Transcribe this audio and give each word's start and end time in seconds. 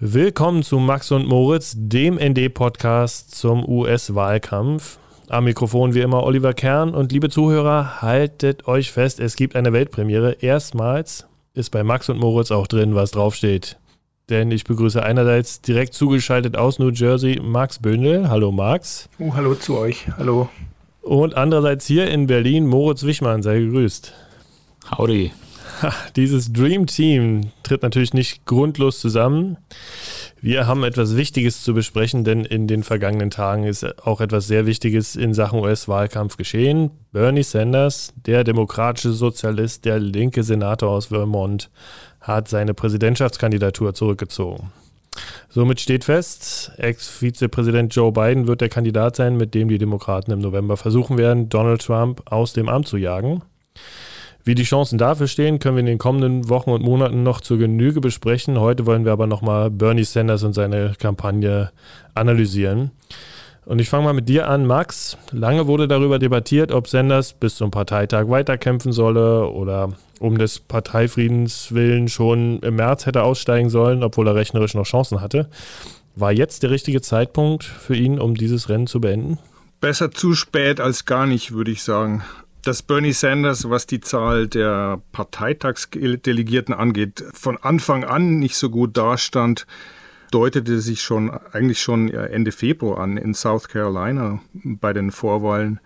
Willkommen 0.00 0.62
zu 0.62 0.78
Max 0.78 1.10
und 1.10 1.26
Moritz, 1.26 1.74
dem 1.76 2.20
ND-Podcast 2.20 3.34
zum 3.34 3.68
US-Wahlkampf. 3.68 4.96
Am 5.28 5.42
Mikrofon 5.42 5.92
wie 5.92 6.02
immer 6.02 6.22
Oliver 6.22 6.54
Kern 6.54 6.94
und 6.94 7.10
liebe 7.10 7.30
Zuhörer, 7.30 8.00
haltet 8.00 8.68
euch 8.68 8.92
fest, 8.92 9.18
es 9.18 9.34
gibt 9.34 9.56
eine 9.56 9.72
Weltpremiere. 9.72 10.36
Erstmals 10.40 11.26
ist 11.52 11.70
bei 11.70 11.82
Max 11.82 12.08
und 12.08 12.20
Moritz 12.20 12.52
auch 12.52 12.68
drin, 12.68 12.94
was 12.94 13.10
draufsteht. 13.10 13.76
Denn 14.30 14.52
ich 14.52 14.62
begrüße 14.62 15.02
einerseits 15.02 15.62
direkt 15.62 15.94
zugeschaltet 15.94 16.56
aus 16.56 16.78
New 16.78 16.90
Jersey 16.90 17.40
Max 17.42 17.80
Bündel. 17.80 18.28
Hallo 18.28 18.52
Max. 18.52 19.08
Oh, 19.18 19.34
hallo 19.34 19.56
zu 19.56 19.78
euch. 19.78 20.06
Hallo. 20.16 20.48
Und 21.02 21.36
andererseits 21.36 21.86
hier 21.86 22.08
in 22.08 22.28
Berlin 22.28 22.68
Moritz 22.68 23.02
Wichmann. 23.02 23.42
Sei 23.42 23.58
gegrüßt. 23.58 24.12
Howdy. 24.96 25.32
Dieses 26.16 26.52
Dream 26.52 26.86
Team 26.86 27.52
tritt 27.62 27.82
natürlich 27.82 28.14
nicht 28.14 28.44
grundlos 28.46 29.00
zusammen. 29.00 29.58
Wir 30.40 30.66
haben 30.66 30.84
etwas 30.84 31.16
Wichtiges 31.16 31.62
zu 31.62 31.74
besprechen, 31.74 32.24
denn 32.24 32.44
in 32.44 32.68
den 32.68 32.82
vergangenen 32.82 33.30
Tagen 33.30 33.64
ist 33.64 34.06
auch 34.06 34.20
etwas 34.20 34.46
sehr 34.46 34.66
Wichtiges 34.66 35.16
in 35.16 35.34
Sachen 35.34 35.60
US-Wahlkampf 35.60 36.36
geschehen. 36.36 36.90
Bernie 37.12 37.42
Sanders, 37.42 38.12
der 38.26 38.44
demokratische 38.44 39.12
Sozialist, 39.12 39.84
der 39.84 39.98
linke 39.98 40.42
Senator 40.42 40.90
aus 40.90 41.06
Vermont, 41.06 41.70
hat 42.20 42.48
seine 42.48 42.74
Präsidentschaftskandidatur 42.74 43.94
zurückgezogen. 43.94 44.72
Somit 45.48 45.80
steht 45.80 46.04
fest, 46.04 46.70
Ex-Vizepräsident 46.76 47.94
Joe 47.94 48.12
Biden 48.12 48.46
wird 48.46 48.60
der 48.60 48.68
Kandidat 48.68 49.16
sein, 49.16 49.36
mit 49.36 49.54
dem 49.54 49.68
die 49.68 49.78
Demokraten 49.78 50.30
im 50.30 50.38
November 50.38 50.76
versuchen 50.76 51.18
werden, 51.18 51.48
Donald 51.48 51.82
Trump 51.84 52.22
aus 52.30 52.52
dem 52.52 52.68
Amt 52.68 52.86
zu 52.86 52.96
jagen. 52.96 53.42
Wie 54.48 54.54
die 54.54 54.62
Chancen 54.62 54.96
dafür 54.96 55.26
stehen, 55.26 55.58
können 55.58 55.76
wir 55.76 55.80
in 55.80 55.84
den 55.84 55.98
kommenden 55.98 56.48
Wochen 56.48 56.70
und 56.70 56.82
Monaten 56.82 57.22
noch 57.22 57.42
zur 57.42 57.58
Genüge 57.58 58.00
besprechen. 58.00 58.58
Heute 58.58 58.86
wollen 58.86 59.04
wir 59.04 59.12
aber 59.12 59.26
nochmal 59.26 59.70
Bernie 59.70 60.04
Sanders 60.04 60.42
und 60.42 60.54
seine 60.54 60.94
Kampagne 60.98 61.70
analysieren. 62.14 62.90
Und 63.66 63.78
ich 63.78 63.90
fange 63.90 64.04
mal 64.04 64.14
mit 64.14 64.30
dir 64.30 64.48
an, 64.48 64.64
Max. 64.64 65.18
Lange 65.32 65.66
wurde 65.66 65.86
darüber 65.86 66.18
debattiert, 66.18 66.72
ob 66.72 66.88
Sanders 66.88 67.34
bis 67.34 67.56
zum 67.56 67.70
Parteitag 67.70 68.30
weiterkämpfen 68.30 68.90
solle 68.90 69.48
oder 69.48 69.92
um 70.18 70.38
des 70.38 70.60
Parteifriedens 70.60 71.74
willen 71.74 72.08
schon 72.08 72.60
im 72.60 72.76
März 72.76 73.04
hätte 73.04 73.24
aussteigen 73.24 73.68
sollen, 73.68 74.02
obwohl 74.02 74.28
er 74.28 74.34
rechnerisch 74.34 74.72
noch 74.72 74.86
Chancen 74.86 75.20
hatte. 75.20 75.50
War 76.16 76.32
jetzt 76.32 76.62
der 76.62 76.70
richtige 76.70 77.02
Zeitpunkt 77.02 77.64
für 77.64 77.96
ihn, 77.96 78.18
um 78.18 78.34
dieses 78.34 78.70
Rennen 78.70 78.86
zu 78.86 78.98
beenden? 78.98 79.38
Besser 79.82 80.10
zu 80.10 80.32
spät 80.32 80.80
als 80.80 81.04
gar 81.04 81.26
nicht, 81.26 81.52
würde 81.52 81.70
ich 81.70 81.82
sagen 81.82 82.24
dass 82.68 82.82
Bernie 82.82 83.14
Sanders, 83.14 83.70
was 83.70 83.86
die 83.86 84.00
Zahl 84.00 84.46
der 84.46 85.00
Parteitagsdelegierten 85.12 86.74
angeht, 86.74 87.24
von 87.32 87.56
Anfang 87.56 88.04
an 88.04 88.40
nicht 88.40 88.56
so 88.56 88.68
gut 88.68 88.94
dastand, 88.94 89.66
deutete 90.30 90.78
sich 90.80 91.00
schon 91.00 91.30
eigentlich 91.30 91.80
schon 91.80 92.12
Ende 92.12 92.52
Februar 92.52 92.98
an 92.98 93.16
in 93.16 93.32
South 93.32 93.68
Carolina 93.68 94.40
bei 94.52 94.92
den 94.92 95.12
Vorwahlen, 95.12 95.80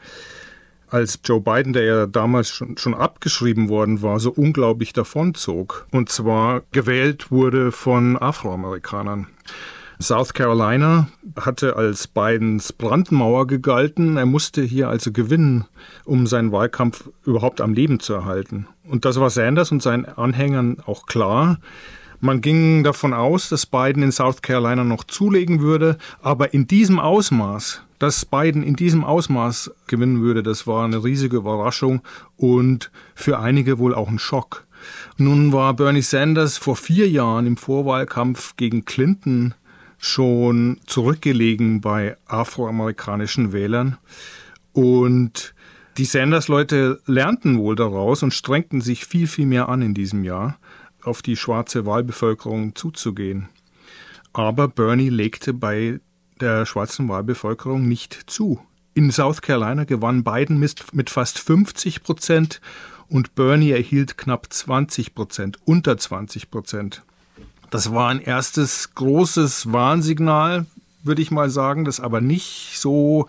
als 0.89 1.21
Joe 1.25 1.41
Biden, 1.41 1.73
der 1.73 1.85
ja 1.85 2.07
damals 2.07 2.49
schon, 2.49 2.77
schon 2.77 2.95
abgeschrieben 2.95 3.69
worden 3.69 4.03
war, 4.03 4.19
so 4.19 4.33
unglaublich 4.33 4.93
davonzog. 4.93 5.87
Und 5.93 6.09
zwar 6.09 6.63
gewählt 6.73 7.31
wurde 7.31 7.71
von 7.71 8.21
Afroamerikanern. 8.21 9.29
South 10.03 10.35
Carolina 10.35 11.09
hatte 11.37 11.77
als 11.77 12.09
Bidens 12.09 12.73
Brandmauer 12.73 13.47
gegalten. 13.47 14.17
Er 14.17 14.27
musste 14.27 14.63
hier 14.63 14.89
also 14.89 15.13
gewinnen, 15.13 15.65
um 16.05 16.27
seinen 16.27 16.53
Wahlkampf 16.53 17.09
überhaupt 17.25 17.61
am 17.61 17.73
Leben 17.73 18.01
zu 18.01 18.13
erhalten. 18.13 18.67
Und 18.85 19.05
das 19.05 19.19
war 19.19 19.31
Sanders 19.31 19.73
und 19.73 19.83
seinen 19.83 20.05
Anhängern 20.05 20.79
auch 20.87 21.07
klar. 21.07 21.59
Man 22.21 22.41
ging 22.41 22.85
davon 22.85 23.15
aus, 23.15 23.49
dass 23.49 23.67
Biden 23.67 24.03
in 24.03 24.13
South 24.13 24.43
Carolina 24.43 24.85
noch 24.85 25.05
zulegen 25.05 25.61
würde, 25.61 25.99
aber 26.23 26.55
in 26.55 26.69
diesem 26.69 27.01
Ausmaß, 27.01 27.83
dass 27.99 28.25
Biden 28.25 28.63
in 28.63 28.77
diesem 28.77 29.03
Ausmaß 29.03 29.73
gewinnen 29.89 30.23
würde, 30.23 30.43
das 30.43 30.67
war 30.67 30.85
eine 30.85 31.03
riesige 31.03 31.39
Überraschung 31.39 32.01
und 32.37 32.93
für 33.15 33.41
einige 33.41 33.79
wohl 33.79 33.95
auch 33.95 34.09
ein 34.09 34.21
Schock. 34.21 34.67
Nun 35.17 35.53
war 35.53 35.75
Bernie 35.75 36.03
Sanders 36.03 36.59
vor 36.59 36.77
vier 36.77 37.09
Jahren 37.09 37.47
im 37.47 37.57
Vorwahlkampf 37.57 38.57
gegen 38.57 38.85
Clinton 38.85 39.55
schon 40.03 40.81
zurückgelegen 40.87 41.81
bei 41.81 42.17
afroamerikanischen 42.27 43.53
Wählern. 43.53 43.99
Und 44.73 45.55
die 45.97 46.07
Sanders-Leute 46.07 47.01
lernten 47.07 47.57
wohl 47.57 47.77
daraus 47.77 48.25
und 48.25 48.35
strengten 48.35 48.81
sich 48.81 49.07
viel, 49.07 49.29
viel 49.29 49.47
mehr 49.47 49.69
an 49.69 49.81
in 49.81 49.95
diesem 49.95 50.25
Jahr, 50.25 50.59
auf 51.05 51.23
die 51.23 51.37
schwarze 51.37 51.87
Wahlbevölkerung 51.87 52.75
zuzugehen. 52.75 53.49
Aber 54.33 54.67
Bernie 54.67 55.09
legte 55.09 55.55
bei 55.55 56.01
der 56.41 56.67
schwarzen 56.67 57.09
Wahlbevölkerung 57.09 57.87
nicht 57.87 58.25
zu. 58.27 58.61
In 58.95 59.13
South 59.13 59.41
Carolina 59.41 59.85
gewann 59.85 60.25
Biden 60.25 60.59
mit 60.59 61.11
fast 61.11 61.39
50 61.39 62.03
Prozent 62.03 62.61
und 63.09 63.37
Bernie 63.37 63.71
erhielt 63.71 64.19
knapp 64.19 64.53
20 64.53 65.15
Prozent, 65.15 65.59
unter 65.65 65.97
20 65.97 66.51
Prozent. 66.51 67.03
Das 67.73 67.91
war 67.91 68.11
ein 68.11 68.21
erstes 68.21 68.95
großes 68.95 69.73
Warnsignal, 69.73 70.67
würde 71.05 71.23
ich 71.23 71.31
mal 71.31 71.49
sagen, 71.49 71.87
das 71.87 72.01
aber 72.01 72.21
nicht 72.21 72.75
so 72.77 73.29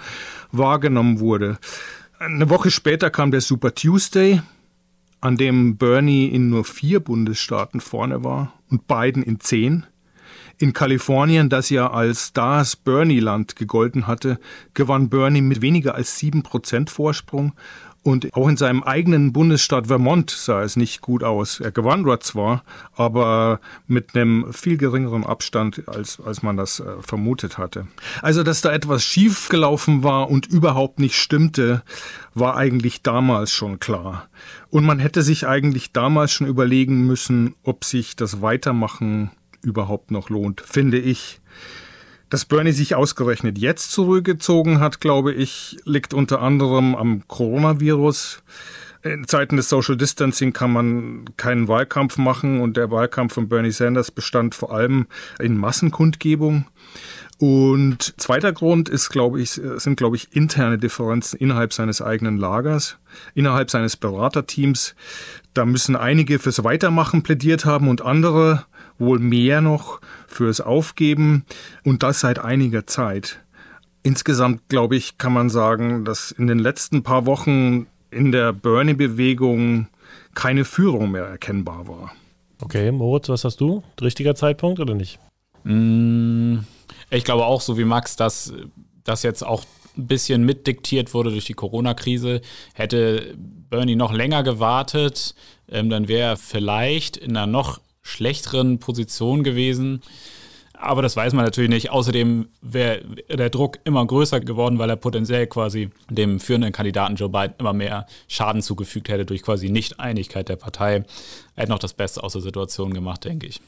wahrgenommen 0.51 1.21
wurde. 1.21 1.57
Eine 2.19 2.49
Woche 2.49 2.69
später 2.69 3.09
kam 3.09 3.31
der 3.31 3.39
Super 3.39 3.73
Tuesday, 3.73 4.41
an 5.21 5.37
dem 5.37 5.77
Bernie 5.77 6.25
in 6.27 6.49
nur 6.49 6.65
vier 6.65 6.99
Bundesstaaten 6.99 7.79
vorne 7.79 8.25
war 8.25 8.51
und 8.69 8.85
Biden 8.85 9.23
in 9.23 9.39
zehn. 9.39 9.85
In 10.57 10.73
Kalifornien, 10.73 11.47
das 11.47 11.69
ja 11.69 11.89
als 11.89 12.33
das 12.33 12.75
Bernie-Land 12.75 13.55
gegolten 13.55 14.07
hatte, 14.07 14.41
gewann 14.73 15.07
Bernie 15.07 15.41
mit 15.41 15.61
weniger 15.61 15.95
als 15.95 16.19
sieben 16.19 16.43
Prozent 16.43 16.89
Vorsprung 16.89 17.53
und 18.03 18.33
auch 18.33 18.49
in 18.49 18.57
seinem 18.57 18.83
eigenen 18.83 19.31
Bundesstaat 19.31 19.87
Vermont 19.87 20.29
sah 20.29 20.61
es 20.61 20.75
nicht 20.75 21.01
gut 21.01 21.23
aus. 21.23 21.61
Er 21.61 21.71
gewann 21.71 22.03
dort 22.03 22.23
zwar, 22.23 22.63
aber 22.95 23.61
mit 23.87 24.15
einem 24.15 24.51
viel 24.51 24.77
geringeren 24.77 25.25
Abstand, 25.25 25.87
als, 25.87 26.19
als 26.19 26.43
man 26.43 26.57
das 26.57 26.81
äh, 26.81 27.01
vermutet 27.01 27.57
hatte. 27.57 27.87
Also, 28.21 28.43
dass 28.43 28.61
da 28.61 28.73
etwas 28.73 29.03
schiefgelaufen 29.03 30.03
war 30.03 30.29
und 30.29 30.47
überhaupt 30.47 30.99
nicht 30.99 31.15
stimmte, 31.15 31.81
war 32.33 32.57
eigentlich 32.57 33.03
damals 33.03 33.51
schon 33.51 33.79
klar. 33.79 34.27
Und 34.69 34.85
man 34.85 34.99
hätte 34.99 35.21
sich 35.21 35.47
eigentlich 35.47 35.93
damals 35.93 36.33
schon 36.33 36.47
überlegen 36.47 37.05
müssen, 37.05 37.55
ob 37.63 37.85
sich 37.85 38.17
das 38.17 38.41
Weitermachen 38.41 39.31
überhaupt 39.61 40.11
noch 40.11 40.29
lohnt, 40.29 40.61
finde 40.61 40.99
ich. 40.99 41.39
Dass 42.33 42.45
Bernie 42.45 42.71
sich 42.71 42.95
ausgerechnet 42.95 43.59
jetzt 43.59 43.91
zurückgezogen 43.91 44.79
hat, 44.79 44.99
glaube 44.99 45.31
ich, 45.31 45.77
liegt 45.85 46.15
unter 46.15 46.41
anderem 46.41 46.95
am 46.95 47.27
Coronavirus. 47.27 48.41
In 49.03 49.27
Zeiten 49.27 49.55
des 49.55 49.69
Social 49.69 49.95
Distancing 49.95 50.51
kann 50.51 50.73
man 50.73 51.25
keinen 51.37 51.67
Wahlkampf 51.67 52.17
machen 52.17 52.59
und 52.59 52.75
der 52.75 52.89
Wahlkampf 52.89 53.35
von 53.35 53.49
Bernie 53.49 53.69
Sanders 53.69 54.09
bestand 54.09 54.55
vor 54.55 54.73
allem 54.73 55.05
in 55.39 55.57
Massenkundgebung. 55.57 56.65
Und 57.37 58.19
zweiter 58.19 58.51
Grund 58.51 58.89
ist, 58.89 59.09
glaube 59.09 59.39
ich, 59.39 59.51
sind, 59.51 59.97
glaube 59.97 60.15
ich, 60.15 60.35
interne 60.35 60.79
Differenzen 60.79 61.37
innerhalb 61.37 61.71
seines 61.71 62.01
eigenen 62.01 62.37
Lagers, 62.37 62.97
innerhalb 63.35 63.69
seines 63.69 63.95
Beraterteams. 63.95 64.95
Da 65.53 65.65
müssen 65.65 65.95
einige 65.95 66.39
fürs 66.39 66.63
Weitermachen 66.63 67.21
plädiert 67.21 67.65
haben 67.65 67.89
und 67.89 68.01
andere 68.01 68.65
wohl 68.99 69.19
mehr 69.19 69.61
noch 69.61 70.01
fürs 70.27 70.61
Aufgeben 70.61 71.45
und 71.83 72.03
das 72.03 72.19
seit 72.19 72.39
einiger 72.39 72.87
Zeit. 72.87 73.39
Insgesamt, 74.03 74.67
glaube 74.69 74.95
ich, 74.95 75.17
kann 75.17 75.33
man 75.33 75.49
sagen, 75.49 76.03
dass 76.05 76.31
in 76.31 76.47
den 76.47 76.59
letzten 76.59 77.03
paar 77.03 77.25
Wochen 77.25 77.87
in 78.11 78.31
der 78.31 78.53
Bernie-Bewegung 78.53 79.87
keine 80.35 80.65
Führung 80.65 81.11
mehr 81.11 81.25
erkennbar 81.25 81.87
war. 81.87 82.11
Okay, 82.61 82.91
Moritz, 82.91 83.29
was 83.29 83.43
hast 83.43 83.61
du? 83.61 83.83
Richtiger 84.01 84.35
Zeitpunkt 84.35 84.79
oder 84.79 84.93
nicht? 84.93 85.19
Mm, 85.63 86.59
ich 87.09 87.23
glaube 87.23 87.45
auch, 87.45 87.61
so 87.61 87.77
wie 87.77 87.85
Max, 87.85 88.15
dass 88.15 88.53
das 89.03 89.23
jetzt 89.23 89.45
auch 89.45 89.63
ein 89.97 90.07
bisschen 90.07 90.45
mitdiktiert 90.45 91.13
wurde 91.13 91.31
durch 91.31 91.45
die 91.45 91.53
Corona-Krise. 91.53 92.41
Hätte 92.73 93.35
Bernie 93.69 93.95
noch 93.95 94.13
länger 94.13 94.43
gewartet, 94.43 95.35
ähm, 95.69 95.89
dann 95.89 96.07
wäre 96.07 96.31
er 96.31 96.37
vielleicht 96.37 97.17
in 97.17 97.35
einer 97.35 97.47
noch 97.47 97.79
schlechteren 98.03 98.79
Position 98.79 99.43
gewesen. 99.43 100.01
Aber 100.73 101.01
das 101.01 101.15
weiß 101.15 101.33
man 101.33 101.45
natürlich 101.45 101.69
nicht. 101.69 101.91
Außerdem 101.91 102.49
wäre 102.61 103.01
der 103.29 103.49
Druck 103.49 103.79
immer 103.85 104.05
größer 104.05 104.41
geworden, 104.41 104.79
weil 104.79 104.89
er 104.89 104.97
potenziell 104.97 105.47
quasi 105.47 105.89
dem 106.09 106.39
führenden 106.39 106.73
Kandidaten 106.73 107.15
Joe 107.15 107.29
Biden 107.29 107.55
immer 107.57 107.73
mehr 107.73 108.05
Schaden 108.27 108.61
zugefügt 108.61 109.07
hätte 109.07 109.25
durch 109.25 109.43
quasi 109.43 109.69
Nicht-Einigkeit 109.69 110.49
der 110.49 110.57
Partei. 110.57 111.05
Er 111.55 111.63
hätte 111.63 111.71
noch 111.71 111.79
das 111.79 111.93
Beste 111.93 112.21
aus 112.21 112.33
der 112.33 112.41
Situation 112.41 112.93
gemacht, 112.93 113.23
denke 113.23 113.47
ich. 113.47 113.61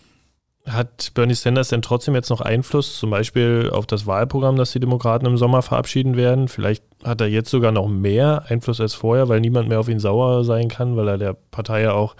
Hat 0.66 1.12
Bernie 1.14 1.36
Sanders 1.36 1.70
denn 1.70 1.84
trotzdem 1.84 2.16
jetzt 2.16 2.31
noch 2.31 2.42
Einfluss, 2.42 2.98
zum 2.98 3.12
Beispiel 3.12 3.70
auf 3.72 3.86
das 3.86 4.08
Wahlprogramm, 4.08 4.56
das 4.56 4.72
die 4.72 4.80
Demokraten 4.80 5.28
im 5.28 5.38
Sommer 5.38 5.62
verabschieden 5.62 6.18
werden? 6.18 6.48
Vielleicht 6.48 6.84
hat 7.04 7.22
er 7.22 7.28
jetzt 7.28 7.52
sogar 7.52 7.72
noch 7.72 7.88
mehr 7.88 8.46
Einfluss 8.48 8.81
als 8.81 8.96
vorher, 8.96 9.30
weil 9.30 9.42
niemand 9.42 9.70
mehr 9.70 9.80
auf 9.80 9.90
ihn 9.90 10.00
sauer 10.00 10.44
sein 10.44 10.68
kann, 10.68 10.98
weil 10.98 11.08
er 11.08 11.18
der 11.20 11.34
Partei 11.34 11.84
ja 11.84 11.94
auch 11.94 12.16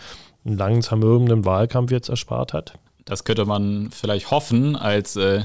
einen 0.46 0.58
langen, 0.58 0.82
zermürbenden 0.82 1.46
Wahlkampf 1.46 1.92
jetzt 1.92 2.10
erspart 2.10 2.54
hat? 2.54 2.78
Das 3.06 3.24
könnte 3.24 3.46
man 3.46 3.90
vielleicht 3.92 4.32
hoffen 4.32 4.76
als 4.76 5.16
äh, 5.16 5.44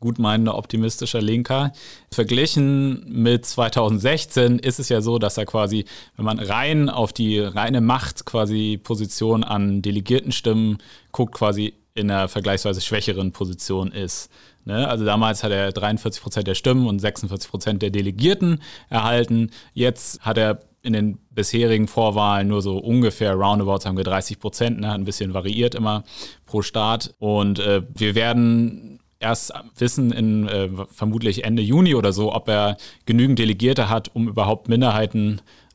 gutmeinender, 0.00 0.58
optimistischer 0.58 1.22
Linker. 1.22 1.72
Verglichen 2.10 3.04
mit 3.06 3.46
2016 3.46 4.58
ist 4.58 4.78
es 4.78 4.90
ja 4.90 5.00
so, 5.00 5.18
dass 5.18 5.38
er 5.38 5.46
quasi, 5.46 5.86
wenn 6.16 6.26
man 6.26 6.38
rein 6.38 6.90
auf 6.90 7.14
die 7.14 7.38
reine 7.38 7.80
Macht 7.80 8.26
quasi 8.26 8.78
Position 8.82 9.44
an 9.44 9.80
Delegiertenstimmen 9.80 10.78
guckt, 11.12 11.34
quasi 11.34 11.74
in 11.94 12.10
einer 12.10 12.28
vergleichsweise 12.28 12.80
schwächeren 12.80 13.32
Position 13.32 13.92
ist. 13.92 14.30
Ne? 14.64 14.88
Also 14.88 15.04
damals 15.04 15.42
hat 15.44 15.52
er 15.52 15.72
43 15.72 16.22
Prozent 16.22 16.46
der 16.46 16.54
Stimmen 16.54 16.86
und 16.86 16.98
46 16.98 17.50
Prozent 17.50 17.82
der 17.82 17.90
Delegierten 17.90 18.60
erhalten. 18.88 19.50
Jetzt 19.74 20.20
hat 20.20 20.38
er 20.38 20.60
in 20.82 20.92
den 20.92 21.18
bisherigen 21.30 21.86
Vorwahlen 21.86 22.48
nur 22.48 22.60
so 22.60 22.78
ungefähr 22.78 23.34
roundabout, 23.34 23.78
sagen 23.78 23.96
wir 23.96 24.04
30 24.04 24.38
Prozent, 24.38 24.80
ne? 24.80 24.92
ein 24.92 25.04
bisschen 25.04 25.32
variiert 25.32 25.74
immer 25.74 26.04
pro 26.44 26.62
Staat. 26.62 27.14
Und 27.18 27.60
äh, 27.60 27.82
wir 27.94 28.14
werden 28.14 29.00
erst 29.20 29.52
wissen 29.78 30.12
in 30.12 30.48
äh, 30.48 30.68
vermutlich 30.90 31.44
Ende 31.44 31.62
Juni 31.62 31.94
oder 31.94 32.12
so, 32.12 32.34
ob 32.34 32.48
er 32.48 32.76
genügend 33.06 33.38
Delegierte 33.38 33.88
hat, 33.88 34.10
um 34.14 34.28
überhaupt 34.28 34.68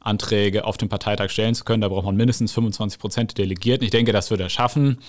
Minderheitenanträge 0.07 0.65
auf 0.65 0.77
dem 0.77 0.89
Parteitag 0.89 1.30
stellen 1.30 1.56
zu 1.56 1.63
können. 1.63 1.81
Da 1.81 1.89
braucht 1.89 2.06
man 2.06 2.15
mindestens 2.15 2.51
25 2.54 3.00
Prozent 3.00 3.38
Delegierten. 3.38 3.83
Ich 3.83 3.92
denke, 3.92 4.12
das 4.12 4.31
wird 4.31 4.42
er 4.42 4.50
schaffen. 4.50 5.00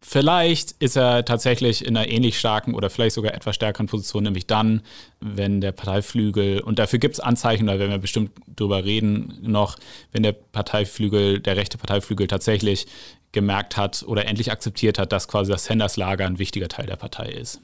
Vielleicht 0.00 0.72
ist 0.80 0.96
er 0.96 1.24
tatsächlich 1.24 1.84
in 1.84 1.96
einer 1.96 2.08
ähnlich 2.08 2.38
starken 2.38 2.74
oder 2.74 2.90
vielleicht 2.90 3.14
sogar 3.14 3.34
etwas 3.34 3.54
stärkeren 3.54 3.86
Position, 3.86 4.24
nämlich 4.24 4.46
dann, 4.46 4.82
wenn 5.20 5.60
der 5.60 5.72
Parteiflügel, 5.72 6.60
und 6.60 6.78
dafür 6.78 6.98
gibt 6.98 7.14
es 7.14 7.20
Anzeichen, 7.20 7.66
da 7.66 7.78
werden 7.78 7.90
wir 7.90 7.98
bestimmt 7.98 8.32
drüber 8.54 8.84
reden 8.84 9.38
noch, 9.40 9.78
wenn 10.12 10.22
der 10.22 10.32
Parteiflügel, 10.32 11.40
der 11.40 11.56
rechte 11.56 11.78
Parteiflügel 11.78 12.26
tatsächlich 12.26 12.86
gemerkt 13.32 13.76
hat 13.76 14.04
oder 14.06 14.26
endlich 14.26 14.52
akzeptiert 14.52 14.98
hat, 14.98 15.10
dass 15.10 15.26
quasi 15.26 15.50
das 15.50 15.64
Sanders-Lager 15.64 16.24
ein 16.24 16.38
wichtiger 16.38 16.68
Teil 16.68 16.86
der 16.86 16.96
Partei 16.96 17.30
ist. 17.30 17.60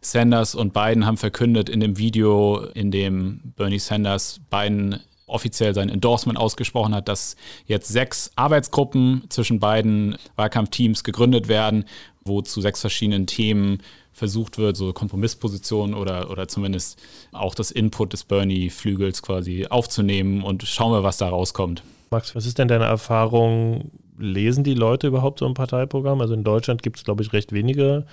Sanders 0.00 0.54
und 0.54 0.72
Biden 0.72 1.06
haben 1.06 1.16
verkündet 1.16 1.68
in 1.68 1.80
dem 1.80 1.98
Video, 1.98 2.66
in 2.74 2.92
dem 2.92 3.40
Bernie 3.56 3.80
Sanders 3.80 4.40
Biden 4.48 5.00
offiziell 5.28 5.74
sein 5.74 5.88
Endorsement 5.88 6.38
ausgesprochen 6.38 6.94
hat, 6.94 7.08
dass 7.08 7.36
jetzt 7.66 7.88
sechs 7.88 8.30
Arbeitsgruppen 8.36 9.24
zwischen 9.28 9.60
beiden 9.60 10.16
Wahlkampfteams 10.36 11.04
gegründet 11.04 11.48
werden, 11.48 11.84
wo 12.24 12.42
zu 12.42 12.60
sechs 12.60 12.80
verschiedenen 12.80 13.26
Themen 13.26 13.78
versucht 14.12 14.58
wird, 14.58 14.76
so 14.76 14.92
Kompromisspositionen 14.92 15.94
oder, 15.94 16.30
oder 16.30 16.48
zumindest 16.48 17.00
auch 17.32 17.54
das 17.54 17.70
Input 17.70 18.12
des 18.12 18.24
Bernie-Flügels 18.24 19.22
quasi 19.22 19.66
aufzunehmen 19.68 20.42
und 20.42 20.64
schauen 20.64 20.92
wir, 20.92 21.04
was 21.04 21.18
da 21.18 21.28
rauskommt. 21.28 21.82
Max, 22.10 22.34
was 22.34 22.46
ist 22.46 22.58
denn 22.58 22.68
deine 22.68 22.84
Erfahrung? 22.84 23.90
Lesen 24.18 24.64
die 24.64 24.74
Leute 24.74 25.06
überhaupt 25.06 25.38
so 25.38 25.46
ein 25.46 25.54
Parteiprogramm? 25.54 26.20
Also 26.20 26.34
in 26.34 26.42
Deutschland 26.42 26.82
gibt 26.82 26.96
es, 26.96 27.04
glaube 27.04 27.22
ich, 27.22 27.32
recht 27.32 27.52
wenige. 27.52 28.06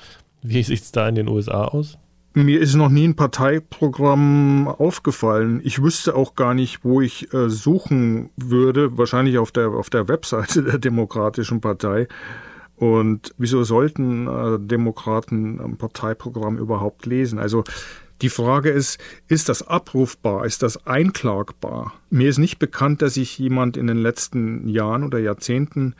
Wie 0.44 0.62
sieht 0.62 0.82
es 0.82 0.92
da 0.92 1.10
in 1.10 1.16
den 1.16 1.28
USA 1.28 1.66
aus? 1.66 1.98
Mir 2.38 2.60
ist 2.60 2.76
noch 2.76 2.90
nie 2.90 3.08
ein 3.08 3.16
Parteiprogramm 3.16 4.68
aufgefallen. 4.68 5.62
Ich 5.64 5.82
wüsste 5.82 6.18
auch 6.18 6.36
gar 6.36 6.54
nicht, 6.54 6.84
wo 6.84 7.00
ich 7.00 7.34
äh, 7.34 7.50
suchen 7.50 8.30
würde. 8.36 8.98
Wahrscheinlich 8.98 9.38
auf 9.38 9.54
der, 9.54 9.70
auf 9.70 9.90
der 9.90 10.10
Webseite 10.10 10.62
der 10.64 10.78
Demokratischen 10.78 11.62
Partei. 11.62 12.10
Und 12.76 13.34
wieso 13.38 13.64
sollten 13.64 14.28
äh, 14.28 14.60
Demokraten 14.60 15.62
ein 15.62 15.78
Parteiprogramm 15.78 16.58
überhaupt 16.58 17.06
lesen? 17.06 17.40
Also 17.40 17.64
die 18.22 18.28
Frage 18.28 18.70
ist, 18.70 19.00
ist 19.30 19.48
das 19.48 19.66
abrufbar? 19.66 20.46
Ist 20.46 20.62
das 20.62 20.86
einklagbar? 20.86 21.94
Mir 22.10 22.28
ist 22.28 22.38
nicht 22.38 22.60
bekannt, 22.60 23.02
dass 23.02 23.14
sich 23.14 23.40
jemand 23.40 23.78
in 23.78 23.88
den 23.88 23.98
letzten 23.98 24.68
Jahren 24.68 25.06
oder 25.06 25.20
Jahrzehnten 25.20 25.96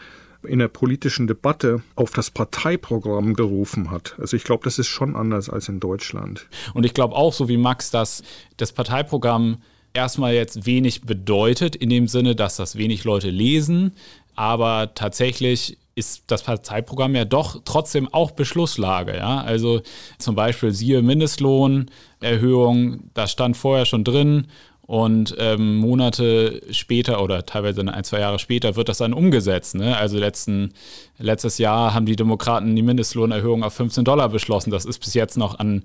in 0.46 0.60
der 0.60 0.68
politischen 0.68 1.28
Debatte 1.28 1.82
auf 1.96 2.12
das 2.12 2.32
Parteiprogramm 2.32 3.34
gerufen 3.34 3.92
hat. 3.92 4.16
Also 4.20 4.38
ich 4.38 4.44
glaube, 4.44 4.64
das 4.64 4.80
ist 4.80 4.88
schon 4.88 5.16
anders 5.16 5.50
als 5.50 5.70
in 5.70 5.80
Deutschland. 5.80 6.48
Und 6.74 6.86
ich 6.86 6.94
glaube 6.94 7.16
auch, 7.16 7.34
so 7.34 7.48
wie 7.48 7.58
Max, 7.58 7.92
dass 7.92 8.24
das 8.58 8.72
Parteiprogramm 8.72 9.58
erstmal 9.94 10.34
jetzt 10.34 10.66
wenig 10.66 11.02
bedeutet, 11.02 11.76
in 11.76 11.90
dem 11.90 12.08
Sinne, 12.08 12.36
dass 12.36 12.58
das 12.58 12.78
wenig 12.78 13.04
Leute 13.04 13.30
lesen, 13.30 13.94
aber 14.36 14.94
tatsächlich 14.94 15.78
ist 15.96 16.26
das 16.28 16.44
Parteiprogramm 16.44 17.16
ja 17.16 17.24
doch 17.24 17.62
trotzdem 17.64 18.14
auch 18.14 18.32
Beschlusslage. 18.32 19.16
Ja? 19.16 19.42
Also 19.42 19.82
zum 20.20 20.36
Beispiel 20.36 20.72
siehe 20.72 21.02
Mindestlohnerhöhung, 21.02 23.10
da 23.14 23.28
stand 23.28 23.56
vorher 23.56 23.86
schon 23.86 24.04
drin 24.04 24.48
und 24.88 25.36
ähm, 25.40 25.78
Monate 25.78 26.62
später 26.72 27.22
oder 27.24 27.46
teilweise 27.46 27.82
ein, 27.82 28.04
zwei 28.04 28.20
Jahre 28.20 28.40
später 28.40 28.76
wird 28.76 28.90
das 28.90 29.00
dann 29.00 29.14
umgesetzt. 29.14 29.76
Ne? 29.76 29.98
Also 29.98 30.18
letzten, 30.20 30.74
letztes 31.18 31.58
Jahr 31.58 31.94
haben 31.94 32.06
die 32.06 32.16
Demokraten 32.16 32.76
die 32.76 32.84
Mindestlohnerhöhung 32.84 33.64
auf 33.64 33.74
15 33.74 34.06
Dollar 34.06 34.30
beschlossen. 34.30 34.70
Das 34.70 34.86
ist 34.86 35.00
bis 35.00 35.14
jetzt 35.16 35.38
noch 35.38 35.58
an 35.58 35.84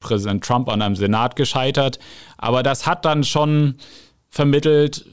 Präsident 0.00 0.42
Trump 0.42 0.70
an 0.70 0.80
einem 0.80 0.96
Senat 0.96 1.36
gescheitert. 1.36 1.98
Aber 2.38 2.62
das 2.62 2.86
hat 2.86 3.04
dann 3.04 3.24
schon 3.24 3.74
vermittelt 4.30 5.04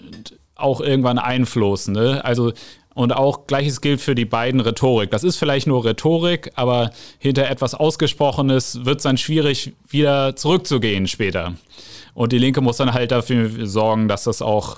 auch 0.55 0.79
irgendwann 0.79 1.19
Einfluss. 1.19 1.89
Ne? 1.89 2.23
Also 2.23 2.53
und 2.93 3.11
auch 3.11 3.45
gleiches 3.45 3.81
gilt 3.81 4.01
für 4.01 4.15
die 4.15 4.25
beiden 4.25 4.59
Rhetorik. 4.59 5.11
Das 5.11 5.23
ist 5.23 5.37
vielleicht 5.37 5.67
nur 5.67 5.85
Rhetorik, 5.85 6.51
aber 6.55 6.89
hinter 7.19 7.47
etwas 7.47 7.75
Ausgesprochenes 7.75 8.85
wird 8.85 8.97
es 8.97 9.03
dann 9.03 9.17
schwierig, 9.17 9.73
wieder 9.87 10.35
zurückzugehen 10.35 11.07
später. 11.07 11.53
Und 12.17 12.31
die 12.31 12.39
Linke 12.39 12.61
muss 12.61 12.77
dann 12.77 12.93
halt 12.93 13.11
dafür 13.11 13.67
sorgen, 13.67 14.07
dass 14.07 14.23
das 14.23 14.41
auch 14.41 14.77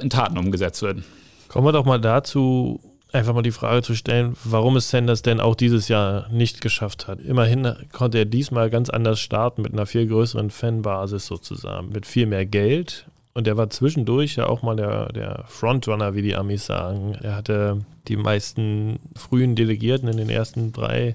in 0.00 0.10
Taten 0.10 0.36
umgesetzt 0.36 0.82
wird. 0.82 1.04
Kommen 1.46 1.64
wir 1.64 1.70
doch 1.70 1.84
mal 1.84 2.00
dazu, 2.00 2.80
einfach 3.12 3.34
mal 3.34 3.42
die 3.42 3.52
Frage 3.52 3.82
zu 3.82 3.94
stellen, 3.94 4.34
warum 4.42 4.74
es 4.74 4.90
Sanders 4.90 5.22
denn 5.22 5.38
auch 5.38 5.54
dieses 5.54 5.86
Jahr 5.86 6.28
nicht 6.28 6.60
geschafft 6.60 7.06
hat. 7.06 7.20
Immerhin 7.20 7.72
konnte 7.92 8.18
er 8.18 8.24
diesmal 8.24 8.68
ganz 8.68 8.90
anders 8.90 9.20
starten 9.20 9.62
mit 9.62 9.74
einer 9.74 9.86
viel 9.86 10.08
größeren 10.08 10.50
Fanbasis 10.50 11.26
sozusagen, 11.26 11.90
mit 11.90 12.04
viel 12.04 12.26
mehr 12.26 12.46
Geld. 12.46 13.06
Und 13.32 13.46
er 13.46 13.56
war 13.56 13.70
zwischendurch 13.70 14.34
ja 14.34 14.48
auch 14.48 14.62
mal 14.62 14.74
der, 14.74 15.12
der 15.12 15.44
Frontrunner, 15.46 16.16
wie 16.16 16.22
die 16.22 16.34
Amis 16.34 16.66
sagen. 16.66 17.16
Er 17.22 17.36
hatte 17.36 17.84
die 18.08 18.16
meisten 18.16 18.98
frühen 19.14 19.54
Delegierten 19.54 20.08
in 20.08 20.16
den 20.16 20.30
ersten 20.30 20.72
drei 20.72 21.14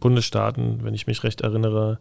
Bundesstaaten, 0.00 0.80
wenn 0.82 0.92
ich 0.92 1.06
mich 1.06 1.24
recht 1.24 1.40
erinnere 1.40 1.98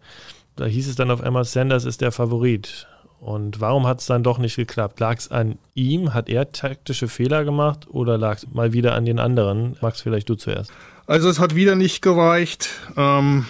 da 0.55 0.65
hieß 0.65 0.87
es 0.87 0.95
dann 0.95 1.11
auf 1.11 1.21
einmal, 1.21 1.43
Sanders 1.43 1.85
ist 1.85 2.01
der 2.01 2.11
Favorit. 2.11 2.87
Und 3.19 3.61
warum 3.61 3.87
hat 3.87 4.01
es 4.01 4.05
dann 4.05 4.21
doch 4.21 4.37
nicht 4.37 4.57
geklappt? 4.57 4.99
Lag 4.99 5.17
es 5.17 5.31
an 5.31 5.57
ihm? 5.73 6.13
Hat 6.13 6.27
er 6.27 6.51
taktische 6.51 7.07
Fehler 7.07 7.45
gemacht 7.45 7.87
oder 7.89 8.17
lag 8.17 8.37
es 8.37 8.47
mal 8.51 8.73
wieder 8.73 8.95
an 8.95 9.05
den 9.05 9.17
anderen? 9.17 9.77
Max, 9.81 10.01
vielleicht 10.01 10.27
du 10.27 10.35
zuerst. 10.35 10.73
Also 11.05 11.29
es 11.29 11.39
hat 11.39 11.55
wieder 11.55 11.75
nicht 11.75 12.01
gereicht. 12.01 12.69
Ähm, 12.97 13.45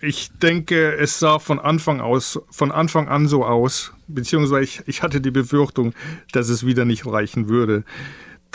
ich 0.00 0.30
denke, 0.42 0.96
es 0.96 1.18
sah 1.18 1.38
von 1.38 1.60
Anfang 1.60 2.00
aus, 2.00 2.40
von 2.50 2.72
Anfang 2.72 3.08
an 3.08 3.28
so 3.28 3.44
aus, 3.44 3.92
beziehungsweise 4.08 4.64
ich, 4.64 4.82
ich 4.86 5.02
hatte 5.02 5.20
die 5.20 5.30
Befürchtung, 5.30 5.94
dass 6.32 6.48
es 6.48 6.64
wieder 6.66 6.84
nicht 6.84 7.06
reichen 7.06 7.48
würde. 7.48 7.84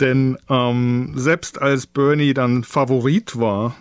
Denn 0.00 0.36
ähm, 0.48 1.12
selbst 1.16 1.60
als 1.60 1.86
Bernie 1.86 2.34
dann 2.34 2.64
Favorit 2.64 3.38
war, 3.38 3.76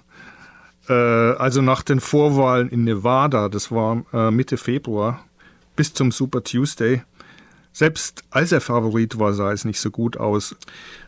also 0.93 1.61
nach 1.61 1.83
den 1.83 1.99
Vorwahlen 1.99 2.69
in 2.69 2.83
Nevada, 2.83 3.49
das 3.49 3.71
war 3.71 4.03
äh, 4.13 4.31
Mitte 4.31 4.57
Februar, 4.57 5.23
bis 5.75 5.93
zum 5.93 6.11
Super 6.11 6.43
Tuesday. 6.43 7.01
Selbst 7.73 8.23
als 8.31 8.51
er 8.51 8.61
Favorit 8.61 9.19
war, 9.19 9.33
sah 9.33 9.51
es 9.51 9.63
nicht 9.63 9.79
so 9.79 9.91
gut 9.91 10.17
aus. 10.17 10.55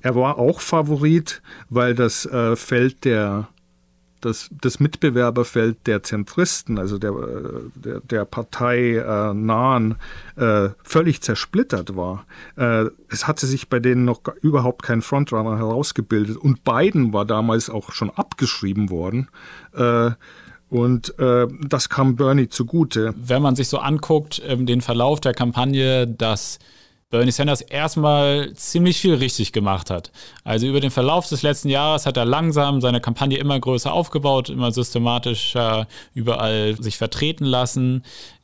Er 0.02 0.16
war 0.16 0.38
auch 0.38 0.62
Favorit, 0.62 1.42
weil 1.70 1.96
das 1.96 2.26
äh, 2.26 2.56
Feld 2.56 3.06
der 3.06 3.48
das, 4.22 4.50
das 4.62 4.80
Mitbewerberfeld 4.80 5.88
der 5.88 6.04
Zentristen, 6.04 6.78
also 6.78 6.98
der, 6.98 7.14
der, 7.76 8.00
der 8.02 8.26
Partei 8.26 8.96
äh, 8.96 9.34
äh, 10.36 10.70
völlig 10.84 11.22
zersplittert 11.22 11.96
war. 11.96 12.26
Äh, 12.56 12.86
es 13.10 13.28
hatte 13.28 13.46
sich 13.46 13.70
bei 13.70 13.80
denen 13.80 14.06
noch 14.06 14.22
überhaupt 14.42 14.84
kein 14.84 15.02
Frontrunner 15.02 15.58
herausgebildet 15.58 16.38
und 16.38 16.64
Biden 16.64 17.14
war 17.14 17.26
damals 17.26 17.70
auch 17.70 17.92
schon 17.92 18.10
abgeschrieben 18.10 18.90
worden. 18.90 19.30
Äh, 19.74 20.12
und 20.70 21.18
äh, 21.18 21.48
das 21.68 21.90
kam 21.90 22.16
Bernie 22.16 22.48
zugute. 22.48 23.14
Wenn 23.18 23.42
man 23.42 23.56
sich 23.56 23.68
so 23.68 23.80
anguckt, 23.80 24.42
ähm, 24.46 24.66
den 24.68 24.82
Verlauf 24.82 25.20
der 25.20 25.34
Kampagne, 25.34 26.06
dass 26.08 26.60
Bernie 27.12 27.32
Sanders 27.32 27.62
erstmal 27.62 28.54
ziemlich 28.54 29.00
viel 29.00 29.16
richtig 29.16 29.52
gemacht 29.52 29.90
hat. 29.90 30.12
Also 30.44 30.68
über 30.68 30.80
den 30.80 30.92
Verlauf 30.92 31.28
des 31.28 31.42
letzten 31.42 31.70
Jahres 31.70 32.06
hat 32.06 32.18
er 32.18 32.26
langsam 32.26 32.82
seine 32.82 33.02
Kampagne 33.02 33.40
immer 33.40 33.60
größer 33.60 33.92
aufgebaut, 33.92 34.50
immer 34.50 34.72
systematischer 34.72 35.88
überall 36.14 36.76
sich 36.80 36.98
vertreten 36.98 37.46
lassen. 37.46 38.04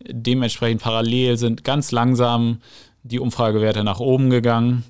Dementsprechend 0.09 0.81
parallel 0.81 1.37
sind 1.37 1.63
ganz 1.63 1.91
langsam 1.91 2.59
die 3.03 3.19
Umfragewerte 3.19 3.83
nach 3.83 3.99
oben 3.99 4.31
gegangen. 4.31 4.83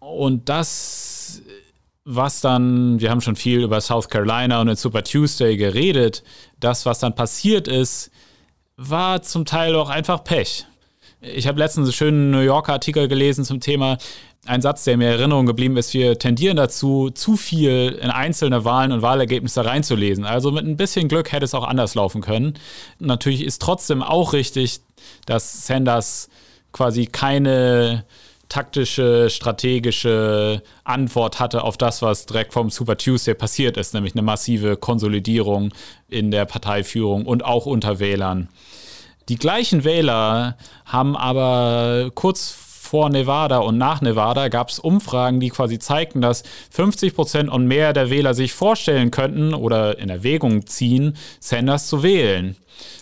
Und 0.00 0.48
das, 0.48 1.42
was 2.06 2.40
dann, 2.40 3.00
wir 3.00 3.10
haben 3.10 3.20
schon 3.20 3.36
viel 3.36 3.60
über 3.60 3.82
South 3.82 4.08
Carolina 4.08 4.62
und 4.62 4.68
den 4.68 4.76
Super 4.76 5.04
Tuesday 5.04 5.58
geredet, 5.58 6.22
das, 6.58 6.86
was 6.86 7.00
dann 7.00 7.14
passiert 7.14 7.68
ist, 7.68 8.10
war 8.78 9.20
zum 9.20 9.44
Teil 9.44 9.74
auch 9.76 9.90
einfach 9.90 10.24
Pech 10.24 10.64
Ich 11.24 11.46
habe 11.46 11.60
letztens 11.60 11.86
einen 11.86 11.92
schönen 11.92 12.30
New 12.32 12.40
Yorker 12.40 12.72
Artikel 12.72 13.06
gelesen 13.06 13.44
zum 13.44 13.60
Thema, 13.60 13.96
ein 14.44 14.60
Satz, 14.60 14.82
der 14.82 14.96
mir 14.96 15.12
in 15.12 15.20
Erinnerung 15.20 15.46
geblieben 15.46 15.76
ist, 15.76 15.94
wir 15.94 16.18
tendieren 16.18 16.56
dazu, 16.56 17.10
zu 17.10 17.36
viel 17.36 17.96
in 18.02 18.10
einzelne 18.10 18.64
Wahlen 18.64 18.90
und 18.90 19.02
Wahlergebnisse 19.02 19.64
reinzulesen. 19.64 20.24
Also 20.24 20.50
mit 20.50 20.66
ein 20.66 20.76
bisschen 20.76 21.06
Glück 21.06 21.30
hätte 21.30 21.44
es 21.44 21.54
auch 21.54 21.62
anders 21.62 21.94
laufen 21.94 22.22
können. 22.22 22.54
Natürlich 22.98 23.44
ist 23.44 23.62
trotzdem 23.62 24.02
auch 24.02 24.32
richtig, 24.32 24.80
dass 25.24 25.64
Sanders 25.64 26.28
quasi 26.72 27.06
keine 27.06 28.04
taktische, 28.48 29.30
strategische 29.30 30.60
Antwort 30.82 31.38
hatte 31.38 31.62
auf 31.62 31.76
das, 31.78 32.02
was 32.02 32.26
direkt 32.26 32.52
vom 32.52 32.68
Super 32.68 32.98
Tuesday 32.98 33.34
passiert 33.34 33.76
ist, 33.76 33.94
nämlich 33.94 34.14
eine 34.14 34.22
massive 34.22 34.76
Konsolidierung 34.76 35.72
in 36.08 36.32
der 36.32 36.46
Parteiführung 36.46 37.26
und 37.26 37.44
auch 37.44 37.66
unter 37.66 38.00
Wählern. 38.00 38.48
Die 39.28 39.36
gleichen 39.36 39.84
Wähler 39.84 40.56
haben 40.84 41.16
aber 41.16 42.10
kurz 42.14 42.50
vor 42.92 43.08
Nevada 43.08 43.58
und 43.58 43.78
nach 43.78 44.02
Nevada 44.02 44.48
gab 44.48 44.68
es 44.68 44.78
Umfragen, 44.78 45.40
die 45.40 45.48
quasi 45.48 45.78
zeigten, 45.78 46.20
dass 46.20 46.42
50 46.72 47.14
Prozent 47.14 47.48
und 47.48 47.66
mehr 47.66 47.94
der 47.94 48.10
Wähler 48.10 48.34
sich 48.34 48.52
vorstellen 48.52 49.10
könnten 49.10 49.54
oder 49.54 49.98
in 49.98 50.10
Erwägung 50.10 50.66
ziehen, 50.66 51.16
Sanders 51.40 51.86
zu 51.86 52.02
wählen. 52.02 52.56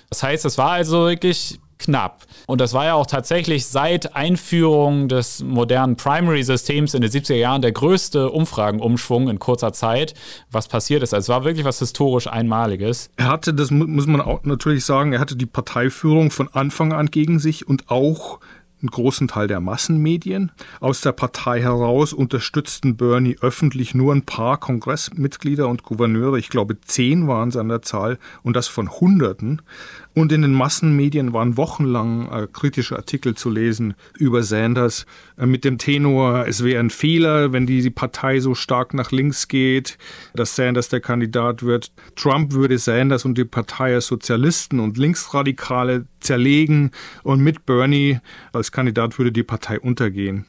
Das 0.08 0.22
heißt, 0.22 0.44
es 0.44 0.58
war 0.58 0.70
also 0.70 1.06
wirklich 1.06 1.58
knapp. 1.80 2.24
Und 2.46 2.60
das 2.60 2.72
war 2.72 2.84
ja 2.84 2.94
auch 2.94 3.06
tatsächlich 3.06 3.66
seit 3.66 4.14
Einführung 4.14 5.08
des 5.08 5.42
modernen 5.42 5.96
Primary-Systems 5.96 6.94
in 6.94 7.02
den 7.02 7.10
70er 7.10 7.34
Jahren 7.34 7.62
der 7.62 7.72
größte 7.72 8.30
Umfragenumschwung 8.30 9.28
in 9.28 9.38
kurzer 9.38 9.72
Zeit, 9.72 10.14
was 10.50 10.68
passiert 10.68 11.02
ist. 11.02 11.12
Also 11.12 11.24
es 11.24 11.28
war 11.36 11.44
wirklich 11.44 11.64
was 11.64 11.80
historisch 11.80 12.28
Einmaliges. 12.28 13.10
Er 13.16 13.28
hatte, 13.28 13.54
das 13.54 13.70
muss 13.70 14.06
man 14.06 14.20
auch 14.20 14.44
natürlich 14.44 14.84
sagen, 14.84 15.12
er 15.12 15.20
hatte 15.20 15.36
die 15.36 15.46
Parteiführung 15.46 16.30
von 16.30 16.48
Anfang 16.52 16.92
an 16.92 17.10
gegen 17.10 17.38
sich 17.38 17.66
und 17.66 17.90
auch 17.90 18.38
einen 18.82 18.90
großen 18.90 19.28
Teil 19.28 19.46
der 19.46 19.60
Massenmedien. 19.60 20.52
Aus 20.80 21.00
der 21.00 21.12
Partei 21.12 21.60
heraus 21.60 22.12
unterstützten 22.12 22.96
Bernie 22.96 23.36
öffentlich 23.40 23.94
nur 23.94 24.14
ein 24.14 24.22
paar 24.22 24.58
Kongressmitglieder 24.58 25.68
und 25.68 25.82
Gouverneure. 25.82 26.38
Ich 26.38 26.48
glaube, 26.48 26.80
zehn 26.80 27.28
waren 27.28 27.50
es 27.50 27.56
an 27.56 27.68
der 27.68 27.82
Zahl 27.82 28.18
und 28.42 28.56
das 28.56 28.68
von 28.68 28.90
Hunderten. 28.90 29.62
Und 30.12 30.32
in 30.32 30.42
den 30.42 30.52
Massenmedien 30.52 31.32
waren 31.32 31.56
wochenlang 31.56 32.30
äh, 32.32 32.48
kritische 32.52 32.96
Artikel 32.96 33.36
zu 33.36 33.48
lesen 33.48 33.94
über 34.18 34.42
Sanders 34.42 35.06
äh, 35.38 35.46
mit 35.46 35.64
dem 35.64 35.78
Tenor, 35.78 36.46
es 36.48 36.64
wäre 36.64 36.80
ein 36.80 36.90
Fehler, 36.90 37.52
wenn 37.52 37.64
die, 37.66 37.80
die 37.80 37.90
Partei 37.90 38.40
so 38.40 38.56
stark 38.56 38.92
nach 38.92 39.12
links 39.12 39.46
geht, 39.46 39.98
dass 40.34 40.56
Sanders 40.56 40.88
der 40.88 41.00
Kandidat 41.00 41.62
wird. 41.62 41.92
Trump 42.16 42.52
würde 42.52 42.78
Sanders 42.78 43.24
und 43.24 43.38
die 43.38 43.44
Partei 43.44 43.94
als 43.94 44.08
Sozialisten 44.08 44.80
und 44.80 44.98
Linksradikale 44.98 46.06
zerlegen 46.18 46.90
und 47.22 47.40
mit 47.40 47.64
Bernie 47.64 48.18
als 48.52 48.72
Kandidat 48.72 49.16
würde 49.16 49.30
die 49.30 49.44
Partei 49.44 49.78
untergehen. 49.78 50.44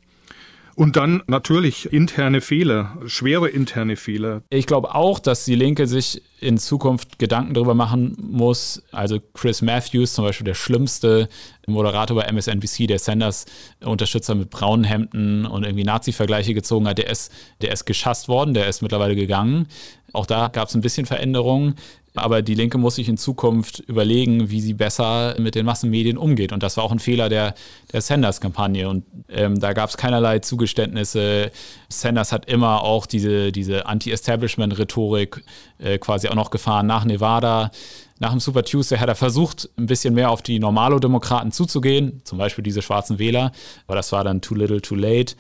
Und 0.75 0.96
dann 0.96 1.22
natürlich 1.28 1.92
interne 1.92 2.42
Fehler, 2.42 2.98
schwere 3.06 3.50
interne 3.50 3.96
Fehler. 3.96 4.42
Ich 4.50 4.68
glaube 4.68 4.96
auch, 4.96 5.20
dass 5.20 5.46
die 5.46 5.56
Linke 5.56 5.88
sich 5.88 6.22
in 6.40 6.58
Zukunft 6.58 7.20
Gedanken 7.20 7.54
darüber 7.54 7.75
machen 7.75 8.18
muss. 8.20 8.82
Also 8.92 9.20
Chris 9.34 9.62
Matthews, 9.62 10.13
zum 10.13 10.25
Beispiel 10.25 10.46
der 10.46 10.54
schlimmste 10.54 11.30
Moderator 11.68 12.18
bei 12.18 12.32
MSNBC, 12.32 12.88
der 12.88 13.00
Sanders-Unterstützer 13.00 14.34
mit 14.34 14.50
braunen 14.50 14.84
Hemden 14.84 15.46
und 15.46 15.63
irgendwie 15.63 15.84
Nazi-Vergleiche 15.84 16.54
gezogen 16.54 16.88
hat, 16.88 16.98
der 16.98 17.10
ist, 17.10 17.32
der 17.62 17.72
ist 17.72 17.86
geschasst 17.86 18.28
worden, 18.28 18.54
der 18.54 18.68
ist 18.68 18.82
mittlerweile 18.82 19.16
gegangen. 19.16 19.68
Auch 20.13 20.25
da 20.25 20.48
gab 20.48 20.68
es 20.68 20.75
ein 20.75 20.82
bisschen 20.82 21.06
Veränderungen. 21.06 21.75
Aber 22.13 22.41
die 22.41 22.56
Linke 22.56 22.77
muss 22.77 22.96
sich 22.96 23.08
in 23.08 23.18
Zukunft 23.18 23.80
überlegen, 23.80 24.50
wie 24.50 24.60
sie 24.60 24.74
besser 24.74 25.36
mit 25.39 25.56
den 25.56 25.65
Massenmedien 25.65 26.18
umgeht. 26.18 26.51
Und 26.51 26.62
das 26.62 26.75
war 26.75 26.84
auch 26.84 26.91
ein 26.91 27.00
Fehler 27.00 27.30
der, 27.30 27.56
der 27.94 28.01
Sanders-Kampagne. 28.01 28.89
Und 28.89 29.06
ähm, 29.30 29.60
da 29.60 29.72
gab 29.74 29.89
es 29.89 29.98
keinerlei 29.98 30.39
Zugeständnisse. 30.39 31.51
Sanders 31.88 32.32
hat 32.32 32.50
immer 32.50 32.84
auch 32.84 33.06
diese, 33.06 33.51
diese 33.51 33.86
Anti-Establishment-Rhetorik 33.86 35.44
äh, 35.80 35.98
quasi 36.00 36.27
auch 36.27 36.36
noch 36.36 36.51
gefahren 36.51 36.86
nach 36.86 37.06
Nevada. 37.06 37.72
Nach 38.20 38.30
dem 38.30 38.39
Super 38.39 38.63
Tuesday 38.63 39.00
hat 39.00 39.10
er 39.10 39.15
versucht, 39.15 39.68
ein 39.77 39.88
bisschen 39.88 40.13
mehr 40.13 40.30
auf 40.30 40.44
die 40.44 40.60
Normalo-Demokraten 40.60 41.51
zuzugehen, 41.51 42.22
zum 42.24 42.38
Beispiel 42.38 42.63
diese 42.63 42.84
schwarzen 42.84 43.18
Wähler. 43.18 43.51
Aber 43.88 43.96
das 43.96 44.12
war 44.12 44.24
dann 44.24 44.41
too 44.41 44.53
little, 44.53 44.80
too 44.80 44.94
late. 44.94 45.34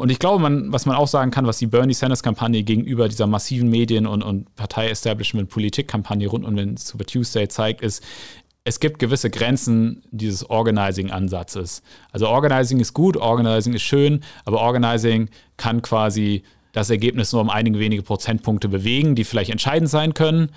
Und 0.00 0.10
ich 0.10 0.18
glaube, 0.18 0.40
man, 0.40 0.72
was 0.72 0.86
man 0.86 0.96
auch 0.96 1.06
sagen 1.06 1.30
kann, 1.30 1.46
was 1.46 1.58
die 1.58 1.66
Bernie 1.66 1.92
Sanders-Kampagne 1.92 2.62
gegenüber 2.62 3.06
dieser 3.06 3.26
massiven 3.26 3.68
Medien- 3.68 4.06
und, 4.06 4.22
und 4.22 4.54
Partei-Establishment-Politik-Kampagne 4.56 6.26
rund 6.26 6.46
um 6.46 6.56
den 6.56 6.78
Super 6.78 7.04
Tuesday 7.04 7.48
zeigt, 7.48 7.82
ist, 7.82 8.02
es 8.64 8.80
gibt 8.80 8.98
gewisse 8.98 9.28
Grenzen 9.28 10.02
dieses 10.10 10.48
Organizing-Ansatzes. 10.48 11.82
Also 12.12 12.28
Organizing 12.28 12.80
ist 12.80 12.94
gut, 12.94 13.18
Organizing 13.18 13.74
ist 13.74 13.82
schön, 13.82 14.22
aber 14.46 14.60
Organizing 14.60 15.28
kann 15.58 15.82
quasi 15.82 16.44
das 16.72 16.88
Ergebnis 16.88 17.32
nur 17.32 17.42
um 17.42 17.50
einige 17.50 17.78
wenige 17.78 18.02
Prozentpunkte 18.02 18.68
bewegen, 18.68 19.14
die 19.14 19.24
vielleicht 19.24 19.50
entscheidend 19.50 19.90
sein 19.90 20.14
können. 20.14 20.50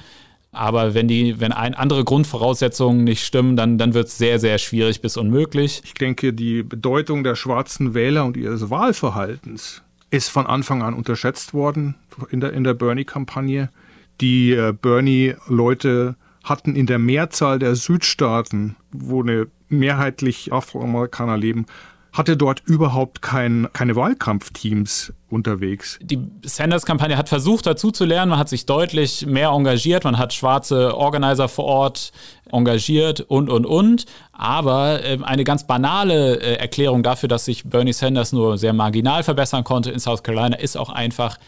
Aber 0.53 0.93
wenn 0.93 1.07
die, 1.07 1.39
wenn 1.39 1.51
ein, 1.51 1.73
andere 1.73 2.03
Grundvoraussetzungen 2.03 3.03
nicht 3.03 3.25
stimmen, 3.25 3.55
dann, 3.55 3.77
dann 3.77 3.93
wird 3.93 4.07
es 4.07 4.17
sehr, 4.17 4.39
sehr 4.39 4.59
schwierig 4.59 5.01
bis 5.01 5.17
unmöglich. 5.17 5.81
Ich 5.83 5.95
denke, 5.95 6.31
die 6.31 6.61
Bedeutung 6.61 7.23
der 7.23 7.35
schwarzen 7.35 7.93
Wähler 7.95 8.23
und 8.23 8.37
ihres 8.37 8.69
Wahlverhaltens 8.69 9.81
ist 10.11 10.29
von 10.29 10.45
Anfang 10.45 10.83
an 10.83 10.93
unterschätzt 10.93 11.55
worden 11.55 11.95
in 12.29 12.39
der, 12.39 12.53
in 12.53 12.63
der 12.63 12.75
Bernie-Kampagne. 12.75 13.69
Die 14.21 14.51
äh, 14.51 14.73
Bernie-Leute 14.79 16.15
hatten 16.43 16.75
in 16.75 16.85
der 16.85 16.99
Mehrzahl 16.99 17.57
der 17.57 17.75
Südstaaten, 17.75 18.75
wo 18.91 19.23
eine 19.23 19.47
mehrheitlich 19.69 20.53
Afroamerikaner 20.53 21.37
leben, 21.37 21.65
hatte 22.13 22.37
dort 22.37 22.61
überhaupt 22.65 23.23
kein, 23.23 23.67
keine 23.73 23.95
Wahlkampfteams 23.95 25.13
unterwegs. 25.29 25.97
Die 25.99 26.19
Sanders-Kampagne 26.43 27.17
hat 27.17 27.27
versucht, 27.27 27.65
dazu 27.65 27.89
zu 27.89 28.05
lernen. 28.05 28.29
Man 28.29 28.39
hat 28.39 28.49
sich 28.49 28.67
deutlich 28.67 29.25
mehr 29.25 29.49
engagiert. 29.49 30.03
Man 30.03 30.19
hat 30.19 30.31
schwarze 30.31 30.95
Organizer 30.95 31.49
vor 31.49 31.65
Ort 31.65 32.11
engagiert 32.51 33.21
und, 33.21 33.49
und, 33.49 33.65
und. 33.65 34.05
Aber 34.31 35.03
äh, 35.03 35.17
eine 35.23 35.43
ganz 35.43 35.65
banale 35.65 36.39
äh, 36.39 36.55
Erklärung 36.57 37.01
dafür, 37.01 37.27
dass 37.27 37.45
sich 37.45 37.63
Bernie 37.63 37.93
Sanders 37.93 38.31
nur 38.31 38.59
sehr 38.59 38.73
marginal 38.73 39.23
verbessern 39.23 39.63
konnte 39.63 39.89
in 39.89 39.99
South 39.99 40.21
Carolina, 40.21 40.55
ist 40.57 40.77
auch 40.77 40.89
einfach, 40.89 41.39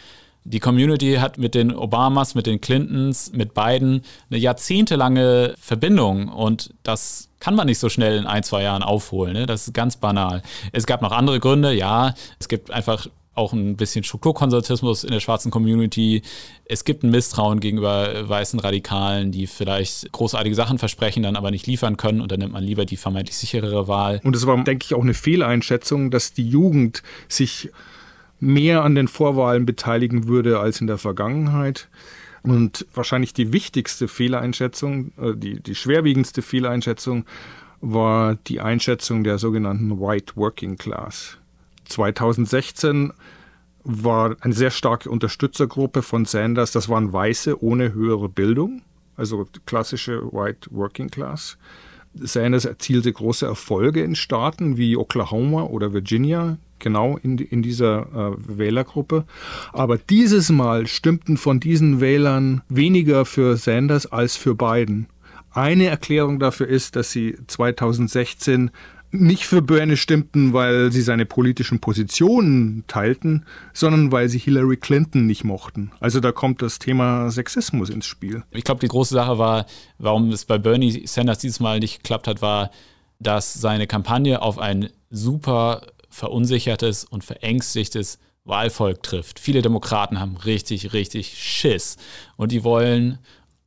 die 0.46 0.60
Community 0.60 1.16
hat 1.16 1.38
mit 1.38 1.56
den 1.56 1.76
Obamas, 1.76 2.36
mit 2.36 2.46
den 2.46 2.62
Clintons, 2.62 3.32
mit 3.34 3.54
Biden 3.54 4.04
eine 4.30 4.40
jahrzehntelange 4.40 5.56
Verbindung 5.60 6.30
und 6.30 6.74
das 6.84 7.30
kann 7.40 7.56
man 7.56 7.66
nicht 7.68 7.80
so 7.80 7.90
schnell 7.90 8.18
in 8.18 8.28
ein, 8.28 8.44
zwei 8.44 8.64
Jahren 8.64 8.84
aufholen. 8.84 9.34
Ne? 9.34 9.46
Das 9.48 9.68
ist 9.68 9.74
ganz 9.74 9.98
banal. 9.98 10.44
Es 10.72 10.86
gab 10.86 11.02
noch 11.02 11.12
andere 11.12 11.40
Gründe, 11.40 11.74
ja. 11.74 12.14
Es 12.40 12.48
gibt 12.48 12.72
einfach 12.72 13.08
auch 13.34 13.54
ein 13.54 13.76
bisschen 13.76 14.04
Strukturkonservatismus 14.04 15.04
in 15.04 15.12
der 15.12 15.20
schwarzen 15.20 15.52
Community. 15.52 16.22
Es 16.66 16.86
gibt 16.86 17.04
ein 17.04 17.12
Misstrauen 17.12 17.60
gegenüber 17.60 18.30
weißen 18.30 18.60
Radikalen, 18.60 19.32
die 19.32 19.46
vielleicht 19.48 20.12
großartige 20.12 20.56
Sachen 20.56 20.78
versprechen, 20.78 21.24
dann 21.24 21.36
aber 21.36 21.52
nicht 21.52 21.68
liefern 21.68 21.98
können 21.98 22.22
und 22.22 22.32
dann 22.32 22.40
nimmt 22.40 22.54
man 22.54 22.64
lieber 22.64 22.86
die 22.86 22.98
vermeintlich 22.98 23.36
sicherere 23.36 23.88
Wahl. 23.88 24.22
Und 24.24 24.36
es 24.36 24.48
war, 24.48 24.64
denke 24.64 24.86
ich, 24.86 24.94
auch 24.94 25.02
eine 25.02 25.14
Fehleinschätzung, 25.14 26.12
dass 26.12 26.34
die 26.34 26.48
Jugend 26.48 27.04
sich 27.28 27.70
mehr 28.40 28.84
an 28.84 28.96
den 28.96 29.08
Vorwahlen 29.08 29.66
beteiligen 29.66 30.28
würde 30.28 30.60
als 30.60 30.82
in 30.82 30.88
der 30.88 30.98
Vergangenheit. 30.98 31.90
Und 32.44 32.86
wahrscheinlich 32.94 33.34
die 33.34 33.54
wichtigste 33.54 34.08
Fehleinschätzung, 34.08 35.12
äh, 35.18 35.36
die, 35.36 35.60
die 35.62 35.76
schwerwiegendste 35.76 36.42
Fehleinschätzung 36.42 37.26
war 37.82 38.36
die 38.36 38.62
Einschätzung 38.62 39.24
der 39.24 39.38
sogenannten 39.38 40.00
White 40.00 40.34
Working 40.36 40.78
Class. 40.78 41.38
2016 41.86 43.14
war 43.84 44.36
eine 44.42 44.54
sehr 44.54 44.72
starke 44.72 45.10
Unterstützergruppe 45.10 46.02
von 46.02 46.26
Sanders, 46.26 46.72
das 46.72 46.90
waren 46.90 47.14
Weiße 47.14 47.62
ohne 47.64 47.94
höhere 47.94 48.30
Bildung, 48.30 48.82
also 49.16 49.48
klassische 49.66 50.24
White 50.32 50.70
Working 50.72 51.10
Class. 51.10 51.58
Sanders 52.16 52.66
erzielte 52.66 53.12
große 53.12 53.46
Erfolge 53.46 54.04
in 54.04 54.16
Staaten 54.16 54.78
wie 54.78 54.98
Oklahoma 54.98 55.64
oder 55.64 55.94
Virginia, 55.94 56.58
genau 56.80 57.18
in, 57.18 57.38
in 57.38 57.62
dieser 57.62 58.36
äh, 58.38 58.58
Wählergruppe. 58.58 59.26
Aber 59.74 59.98
dieses 59.98 60.50
Mal 60.50 60.88
stimmten 60.88 61.38
von 61.38 61.60
diesen 61.60 62.02
Wählern 62.02 62.62
weniger 62.70 63.26
für 63.26 63.58
Sanders 63.58 64.06
als 64.12 64.36
für 64.36 64.56
Biden. 64.56 65.08
Eine 65.52 65.86
Erklärung 65.86 66.40
dafür 66.40 66.68
ist, 66.68 66.98
dass 66.98 67.12
sie 67.12 67.38
2016 67.48 68.72
nicht 69.12 69.46
für 69.46 69.62
Bernie 69.62 69.98
stimmten, 69.98 70.54
weil 70.54 70.92
sie 70.92 71.02
seine 71.02 71.26
politischen 71.26 71.80
Positionen 71.80 72.84
teilten, 72.88 73.46
sondern 73.74 74.12
weil 74.12 74.30
sie 74.30 74.40
Hillary 74.40 74.78
Clinton 74.78 75.26
nicht 75.26 75.44
mochten. 75.44 75.92
Also 76.00 76.20
da 76.20 76.32
kommt 76.32 76.62
das 76.62 76.80
Thema 76.80 77.30
Sexismus 77.32 77.90
ins 77.90 78.06
Spiel. 78.06 78.44
Ich 78.52 78.64
glaube, 78.64 78.82
die 78.82 78.88
große 78.88 79.14
Sache 79.14 79.38
war, 79.38 79.66
warum 79.98 80.30
es 80.32 80.46
bei 80.46 80.58
Bernie 80.58 81.06
Sanders 81.08 81.40
dieses 81.40 81.60
Mal 81.60 81.80
nicht 81.80 82.04
geklappt 82.04 82.28
hat, 82.28 82.42
war, 82.42 82.72
dass 83.20 83.54
seine 83.54 83.88
Kampagne 83.88 84.42
auf 84.42 84.60
ein 84.60 84.90
super 85.10 85.88
verunsichertes 86.10 87.06
und 87.06 87.24
verängstigtes 87.24 88.20
Wahlvolk 88.44 89.02
trifft. 89.04 89.40
Viele 89.40 89.62
Demokraten 89.62 90.20
haben 90.20 90.38
richtig, 90.38 90.94
richtig 90.94 91.34
Schiss 91.38 91.98
und 92.38 92.52
die 92.52 92.64
wollen 92.64 93.20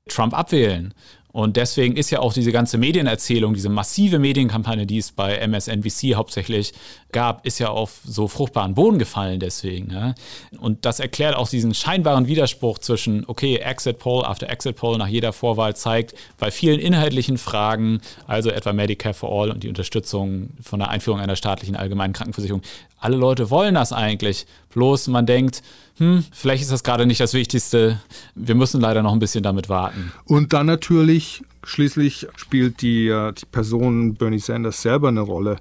Trump 0.08 0.34
abwählen. 0.34 0.94
Und 1.30 1.56
deswegen 1.56 1.96
ist 1.96 2.10
ja 2.10 2.20
auch 2.20 2.32
diese 2.32 2.52
ganze 2.52 2.78
Medienerzählung, 2.78 3.52
diese 3.52 3.68
massive 3.68 4.18
Medienkampagne, 4.18 4.86
die 4.86 4.98
es 4.98 5.12
bei 5.12 5.36
MSNBC 5.46 6.14
hauptsächlich 6.14 6.72
gab, 7.12 7.44
ist 7.46 7.58
ja 7.58 7.68
auf 7.68 8.00
so 8.04 8.28
fruchtbaren 8.28 8.74
Boden 8.74 8.98
gefallen 8.98 9.38
deswegen. 9.38 9.92
Ja. 9.92 10.14
Und 10.58 10.84
das 10.84 11.00
erklärt 11.00 11.36
auch 11.36 11.48
diesen 11.48 11.74
scheinbaren 11.74 12.26
Widerspruch 12.26 12.78
zwischen, 12.78 13.24
okay, 13.26 13.56
Exit 13.56 13.98
Poll 13.98 14.24
after 14.24 14.48
Exit 14.48 14.76
Poll 14.76 14.96
nach 14.98 15.08
jeder 15.08 15.32
Vorwahl 15.32 15.76
zeigt, 15.76 16.14
bei 16.38 16.50
vielen 16.50 16.80
inhaltlichen 16.80 17.36
Fragen, 17.36 18.00
also 18.26 18.50
etwa 18.50 18.72
Medicare 18.72 19.14
for 19.14 19.30
All 19.30 19.50
und 19.50 19.62
die 19.62 19.68
Unterstützung 19.68 20.50
von 20.62 20.78
der 20.80 20.88
Einführung 20.88 21.20
einer 21.20 21.36
staatlichen 21.36 21.76
allgemeinen 21.76 22.14
Krankenversicherung, 22.14 22.62
alle 23.00 23.16
Leute 23.16 23.50
wollen 23.50 23.74
das 23.74 23.92
eigentlich. 23.92 24.46
Bloß 24.78 25.08
man 25.08 25.26
denkt, 25.26 25.64
hm, 25.96 26.24
vielleicht 26.30 26.62
ist 26.62 26.70
das 26.70 26.84
gerade 26.84 27.04
nicht 27.04 27.20
das 27.20 27.34
Wichtigste. 27.34 28.00
Wir 28.36 28.54
müssen 28.54 28.80
leider 28.80 29.02
noch 29.02 29.12
ein 29.12 29.18
bisschen 29.18 29.42
damit 29.42 29.68
warten. 29.68 30.12
Und 30.24 30.52
dann 30.52 30.66
natürlich, 30.66 31.42
schließlich 31.64 32.28
spielt 32.36 32.80
die, 32.80 33.08
äh, 33.08 33.32
die 33.32 33.46
Person 33.46 34.14
Bernie 34.14 34.38
Sanders 34.38 34.80
selber 34.80 35.08
eine 35.08 35.22
Rolle. 35.22 35.56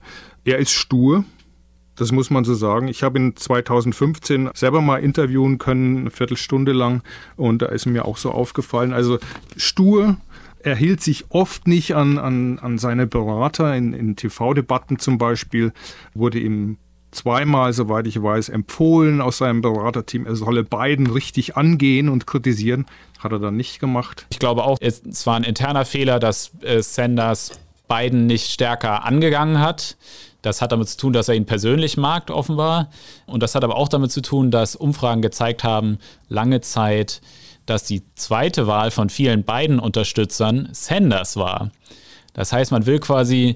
Er 0.45 0.59
ist 0.59 0.71
stur. 0.71 1.25
Das 1.95 2.12
muss 2.12 2.29
man 2.29 2.43
so 2.43 2.53
sagen. 2.53 2.89
Ich 2.89 3.01
habe 3.01 3.17
ihn 3.17 3.36
2015 3.36 4.51
selber 4.53 4.81
mal 4.81 4.97
interviewen 4.97 5.57
können, 5.57 5.97
eine 5.97 6.12
Viertelstunde 6.12 6.74
lang, 6.74 7.01
und 7.38 7.63
da 7.63 7.69
ist 7.69 7.88
mir 7.88 8.05
auch 8.05 8.17
so 8.17 8.29
aufgefallen. 8.29 8.93
Also 8.93 9.17
stur, 9.55 10.17
er 10.59 10.75
hielt 10.75 11.01
sich 11.01 11.25
oft 11.29 11.67
nicht 11.67 11.95
an, 11.95 12.19
an, 12.19 12.59
an 12.59 12.77
seine 12.77 13.07
Berater 13.07 13.75
in, 13.75 13.93
in 13.93 14.15
TV-Debatten 14.15 15.00
zum 15.00 15.17
Beispiel, 15.17 15.74
wurde 16.13 16.38
ihm 16.38 16.77
zweimal, 17.17 17.74
soweit 17.74 18.07
ich 18.07 18.21
weiß, 18.21 18.50
empfohlen 18.50 19.21
aus 19.21 19.39
seinem 19.39 19.62
Beraterteam, 19.62 20.25
er 20.25 20.36
solle 20.36 20.63
Biden 20.63 21.07
richtig 21.07 21.57
angehen 21.57 22.09
und 22.09 22.27
kritisieren. 22.27 22.86
Hat 23.19 23.31
er 23.31 23.39
dann 23.39 23.57
nicht 23.57 23.79
gemacht. 23.79 24.27
Ich 24.29 24.39
glaube 24.39 24.63
auch, 24.63 24.77
es 24.79 25.25
war 25.25 25.36
ein 25.36 25.43
interner 25.43 25.86
Fehler, 25.86 26.19
dass 26.19 26.51
äh, 26.62 26.81
Sanders 26.81 27.59
Biden 27.88 28.27
nicht 28.27 28.51
stärker 28.51 29.05
angegangen 29.05 29.59
hat. 29.59 29.97
Das 30.41 30.62
hat 30.62 30.71
damit 30.71 30.88
zu 30.89 30.97
tun, 30.97 31.13
dass 31.13 31.29
er 31.29 31.36
ihn 31.36 31.45
persönlich 31.45 31.97
mag, 31.97 32.29
offenbar. 32.29 32.89
Und 33.25 33.41
das 33.41 33.55
hat 33.55 33.63
aber 33.63 33.75
auch 33.75 33.89
damit 33.89 34.12
zu 34.12 34.21
tun, 34.21 34.51
dass 34.51 34.75
Umfragen 34.75 35.21
gezeigt 35.21 35.63
haben, 35.63 35.97
lange 36.29 36.62
Zeit, 36.62 37.21
dass 37.65 37.83
die 37.83 38.03
zweite 38.15 38.67
Wahl 38.67 38.91
von 38.91 39.09
vielen 39.09 39.43
Biden-Unterstützern 39.43 40.69
Sanders 40.71 41.38
war. 41.38 41.71
Das 42.33 42.53
heißt, 42.53 42.71
man 42.71 42.86
will 42.86 43.00
quasi 43.00 43.55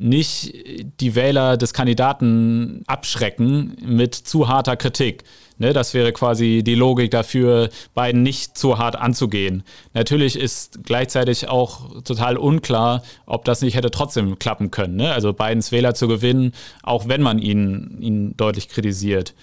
nicht 0.00 0.54
die 1.00 1.14
Wähler 1.14 1.56
des 1.58 1.74
Kandidaten 1.74 2.82
abschrecken 2.86 3.76
mit 3.84 4.14
zu 4.14 4.48
harter 4.48 4.76
Kritik. 4.76 5.24
Ne, 5.58 5.74
das 5.74 5.92
wäre 5.92 6.10
quasi 6.12 6.62
die 6.64 6.74
Logik 6.74 7.10
dafür, 7.10 7.68
Biden 7.94 8.22
nicht 8.22 8.56
zu 8.56 8.78
hart 8.78 8.96
anzugehen. 8.96 9.62
Natürlich 9.92 10.36
ist 10.36 10.84
gleichzeitig 10.84 11.48
auch 11.48 12.02
total 12.02 12.38
unklar, 12.38 13.02
ob 13.26 13.44
das 13.44 13.60
nicht 13.60 13.76
hätte 13.76 13.90
trotzdem 13.90 14.38
klappen 14.38 14.70
können. 14.70 14.96
Ne? 14.96 15.12
Also 15.12 15.34
Bidens 15.34 15.70
Wähler 15.70 15.94
zu 15.94 16.08
gewinnen, 16.08 16.52
auch 16.82 17.08
wenn 17.08 17.20
man 17.20 17.38
ihn, 17.38 17.98
ihn 18.00 18.36
deutlich 18.38 18.70
kritisiert. 18.70 19.34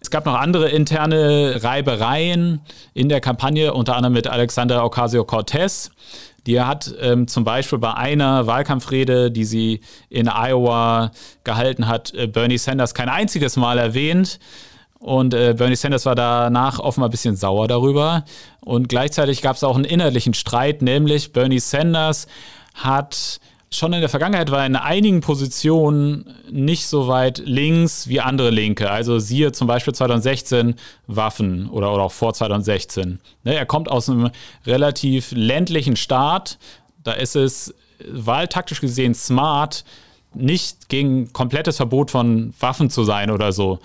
Es 0.00 0.10
gab 0.10 0.24
noch 0.24 0.34
andere 0.34 0.70
interne 0.70 1.62
Reibereien 1.62 2.60
in 2.94 3.08
der 3.08 3.20
Kampagne, 3.20 3.74
unter 3.74 3.96
anderem 3.96 4.14
mit 4.14 4.26
Alexander 4.26 4.84
Ocasio-Cortez. 4.84 5.90
Die 6.46 6.60
hat 6.60 6.94
ähm, 7.00 7.28
zum 7.28 7.44
Beispiel 7.44 7.78
bei 7.78 7.92
einer 7.92 8.46
Wahlkampfrede, 8.46 9.30
die 9.30 9.44
sie 9.44 9.80
in 10.08 10.26
Iowa 10.28 11.10
gehalten 11.44 11.86
hat, 11.86 12.14
äh, 12.14 12.26
Bernie 12.26 12.56
Sanders 12.56 12.94
kein 12.94 13.10
einziges 13.10 13.56
Mal 13.56 13.78
erwähnt. 13.78 14.38
Und 14.98 15.34
äh, 15.34 15.54
Bernie 15.56 15.76
Sanders 15.76 16.06
war 16.06 16.14
danach 16.14 16.78
offenbar 16.78 17.08
ein 17.08 17.10
bisschen 17.10 17.36
sauer 17.36 17.68
darüber. 17.68 18.24
Und 18.60 18.88
gleichzeitig 18.88 19.42
gab 19.42 19.56
es 19.56 19.64
auch 19.64 19.76
einen 19.76 19.84
inhaltlichen 19.84 20.32
Streit, 20.32 20.80
nämlich 20.82 21.32
Bernie 21.32 21.60
Sanders 21.60 22.26
hat 22.74 23.40
schon 23.72 23.92
in 23.92 24.00
der 24.00 24.08
Vergangenheit 24.08 24.50
war 24.50 24.60
er 24.60 24.66
in 24.66 24.76
einigen 24.76 25.20
Positionen 25.20 26.34
nicht 26.50 26.86
so 26.86 27.06
weit 27.06 27.38
links 27.44 28.08
wie 28.08 28.20
andere 28.20 28.50
Linke. 28.50 28.90
Also 28.90 29.18
siehe 29.20 29.52
zum 29.52 29.68
Beispiel 29.68 29.94
2016 29.94 30.74
Waffen 31.06 31.68
oder, 31.70 31.92
oder 31.94 32.02
auch 32.04 32.12
vor 32.12 32.34
2016. 32.34 33.20
Ne, 33.44 33.54
er 33.54 33.66
kommt 33.66 33.88
aus 33.88 34.08
einem 34.08 34.30
relativ 34.66 35.30
ländlichen 35.32 35.94
Staat. 35.94 36.58
Da 37.04 37.12
ist 37.12 37.36
es 37.36 37.72
wahltaktisch 38.08 38.80
gesehen 38.80 39.14
smart, 39.14 39.84
nicht 40.34 40.88
gegen 40.88 41.32
komplettes 41.32 41.76
Verbot 41.76 42.10
von 42.10 42.52
Waffen 42.58 42.90
zu 42.90 43.04
sein 43.04 43.30
oder 43.30 43.52
so. 43.52 43.78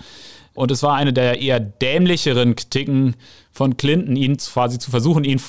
Und 0.54 0.70
es 0.70 0.82
war 0.82 0.94
eine 0.94 1.12
der 1.12 1.40
eher 1.40 1.60
dämlicheren 1.60 2.56
Kritiken 2.56 3.14
von 3.52 3.76
Clinton, 3.76 4.16
ihn 4.16 4.36
quasi 4.36 4.78
zu 4.78 4.90
versuchen, 4.90 5.22
ihn 5.22 5.40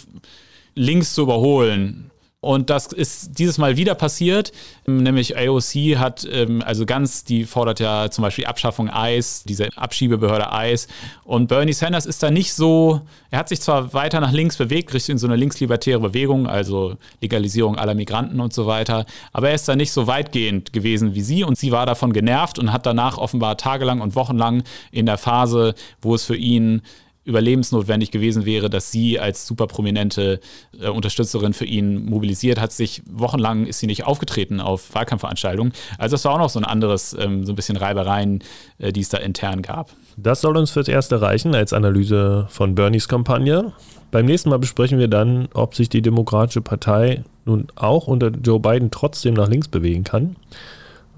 links 0.76 1.14
zu 1.14 1.24
überholen. 1.24 2.12
Und 2.40 2.70
das 2.70 2.94
ist 2.94 3.40
dieses 3.40 3.58
Mal 3.58 3.78
wieder 3.78 3.96
passiert, 3.96 4.52
nämlich 4.86 5.36
AOC 5.36 5.98
hat 5.98 6.28
ähm, 6.32 6.62
also 6.64 6.86
ganz, 6.86 7.24
die 7.24 7.46
fordert 7.46 7.80
ja 7.80 8.12
zum 8.12 8.22
Beispiel 8.22 8.46
Abschaffung 8.46 8.92
ICE, 8.94 9.44
diese 9.46 9.70
Abschiebebehörde 9.76 10.50
ICE. 10.54 10.88
Und 11.24 11.48
Bernie 11.48 11.74
Sanders 11.74 12.06
ist 12.06 12.22
da 12.22 12.30
nicht 12.30 12.54
so, 12.54 13.02
er 13.32 13.40
hat 13.40 13.50
sich 13.50 13.60
zwar 13.60 13.92
weiter 13.96 14.20
nach 14.20 14.32
links 14.32 14.56
bewegt, 14.56 14.94
Richtung 14.94 15.18
so 15.18 15.26
eine 15.26 15.36
linkslibertäre 15.36 16.00
Bewegung, 16.00 16.46
also 16.46 16.98
Legalisierung 17.22 17.76
aller 17.76 17.96
Migranten 17.96 18.40
und 18.40 18.54
so 18.54 18.68
weiter, 18.68 19.08
aber 19.34 19.50
er 19.50 19.56
ist 19.56 19.68
da 19.68 19.76
nicht 19.76 19.92
so 19.92 20.06
weitgehend 20.06 20.74
gewesen 20.74 21.16
wie 21.16 21.22
sie 21.22 21.44
und 21.44 21.58
sie 21.58 21.72
war 21.72 21.88
davon 21.88 22.14
genervt 22.14 22.60
und 22.60 22.72
hat 22.72 22.86
danach 22.86 23.18
offenbar 23.18 23.58
tagelang 23.58 24.00
und 24.00 24.14
wochenlang 24.14 24.62
in 24.92 25.08
der 25.08 25.18
Phase, 25.18 25.74
wo 26.04 26.14
es 26.14 26.24
für 26.24 26.36
ihn 26.36 26.84
überlebensnotwendig 27.28 28.10
gewesen 28.12 28.46
wäre, 28.46 28.70
dass 28.70 28.92
sie 28.92 29.20
als 29.20 29.46
super 29.46 29.68
prominente 29.68 30.40
äh, 30.80 30.88
Unterstützerin 30.88 31.54
für 31.54 31.66
ihn 31.66 32.06
mobilisiert 32.06 32.60
hat. 32.60 32.72
Sich 32.72 33.04
wochenlang 33.12 33.66
ist 33.66 33.80
sie 33.80 33.88
nicht 33.88 34.06
aufgetreten 34.06 34.62
auf 34.62 34.96
Wahlkampfveranstaltungen. 34.96 35.74
Also 35.98 36.14
das 36.14 36.26
war 36.26 36.34
auch 36.34 36.40
noch 36.40 36.50
so 36.50 36.60
ein 36.60 36.66
anderes, 36.66 37.16
ähm, 37.20 37.46
so 37.46 37.52
ein 37.52 37.56
bisschen 37.56 37.76
Reibereien, 37.76 38.44
äh, 38.80 38.94
die 38.94 39.02
es 39.02 39.10
da 39.10 39.18
intern 39.18 39.62
gab. 39.62 39.92
Das 40.16 40.42
soll 40.42 40.58
uns 40.58 40.72
fürs 40.72 40.88
Erste 40.88 41.22
reichen 41.22 41.54
als 41.54 41.74
Analyse 41.74 42.48
von 42.50 42.76
Bernies 42.76 43.08
Kampagne. 43.10 43.74
Beim 44.10 44.26
nächsten 44.26 44.50
Mal 44.50 44.60
besprechen 44.60 44.98
wir 44.98 45.10
dann, 45.10 45.50
ob 45.54 45.76
sich 45.76 45.90
die 45.90 46.02
Demokratische 46.02 46.62
Partei 46.62 47.24
nun 47.46 47.68
auch 47.76 48.08
unter 48.08 48.30
Joe 48.30 48.60
Biden 48.60 48.90
trotzdem 48.90 49.34
nach 49.34 49.50
links 49.50 49.68
bewegen 49.68 50.06
kann 50.06 50.38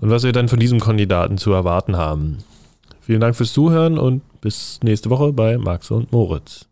und 0.01 0.09
was 0.09 0.23
wir 0.23 0.31
dann 0.31 0.47
von 0.47 0.59
diesem 0.59 0.79
Kandidaten 0.79 1.37
zu 1.37 1.51
erwarten 1.51 1.97
haben. 1.97 2.39
Vielen 3.09 3.21
Dank 3.21 3.35
fürs 3.35 3.53
Zuhören 3.53 3.97
und 3.97 4.21
bis 4.39 4.79
nächste 4.83 5.09
Woche 5.09 5.33
bei 5.33 5.57
Max 5.57 5.89
und 5.89 6.11
Moritz. 6.11 6.68